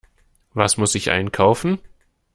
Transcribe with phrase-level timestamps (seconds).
[0.55, 1.77] Was muss ich einkaufen?